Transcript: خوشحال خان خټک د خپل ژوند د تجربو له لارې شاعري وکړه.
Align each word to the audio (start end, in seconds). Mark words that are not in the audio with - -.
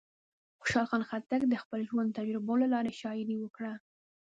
خوشحال 0.61 0.85
خان 0.89 1.01
خټک 1.09 1.41
د 1.49 1.55
خپل 1.63 1.79
ژوند 1.89 2.07
د 2.09 2.15
تجربو 2.19 2.53
له 2.61 2.67
لارې 2.73 2.91
شاعري 3.01 3.35
وکړه. 3.39 3.73